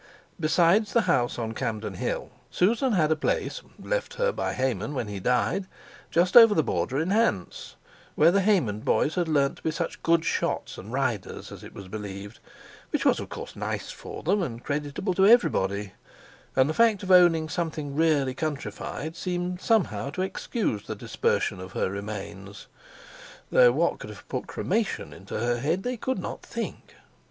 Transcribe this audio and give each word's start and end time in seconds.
Besides 0.39 0.93
the 0.93 1.01
house 1.01 1.37
on 1.37 1.53
Campden 1.53 1.93
Hill, 1.93 2.31
Susan 2.49 2.93
had 2.93 3.11
a 3.11 3.15
place 3.15 3.61
(left 3.79 4.15
her 4.15 4.31
by 4.31 4.53
Hayman 4.53 4.95
when 4.95 5.07
he 5.07 5.19
died) 5.19 5.67
just 6.09 6.35
over 6.35 6.55
the 6.55 6.63
border 6.63 6.97
in 6.97 7.11
Hants, 7.11 7.75
where 8.15 8.31
the 8.31 8.41
Hayman 8.41 8.79
boys 8.79 9.13
had 9.13 9.27
learned 9.27 9.57
to 9.57 9.61
be 9.61 9.69
such 9.69 10.01
good 10.01 10.25
shots 10.25 10.79
and 10.79 10.91
riders, 10.91 11.51
as 11.51 11.63
it 11.63 11.75
was 11.75 11.87
believed, 11.87 12.39
which 12.89 13.05
was 13.05 13.19
of 13.19 13.29
course 13.29 13.55
nice 13.55 13.91
for 13.91 14.23
them, 14.23 14.41
and 14.41 14.63
creditable 14.63 15.13
to 15.13 15.27
everybody; 15.27 15.93
and 16.55 16.67
the 16.67 16.73
fact 16.73 17.03
of 17.03 17.11
owning 17.11 17.47
something 17.47 17.95
really 17.95 18.33
countrified 18.33 19.15
seemed 19.15 19.61
somehow 19.61 20.09
to 20.09 20.23
excuse 20.23 20.87
the 20.87 20.95
dispersion 20.95 21.59
of 21.59 21.73
her 21.73 21.91
remains—though 21.91 23.71
what 23.71 23.99
could 23.99 24.09
have 24.09 24.27
put 24.27 24.47
cremation 24.47 25.13
into 25.13 25.37
her 25.39 25.59
head 25.59 25.83
they 25.83 25.95
could 25.95 26.17
not 26.17 26.41
think! 26.41 26.95